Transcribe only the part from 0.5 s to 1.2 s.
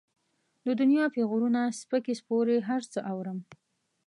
د دنيا